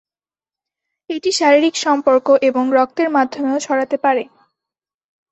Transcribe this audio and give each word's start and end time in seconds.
এটি 1.09 1.31
শারীরিক 1.39 1.75
সম্পর্ক 1.85 2.27
এবং 2.49 2.63
রক্তের 2.77 3.09
মাধ্যমেও 3.09 3.57
ছড়াতে 3.59 3.97
পারে। 4.03 4.23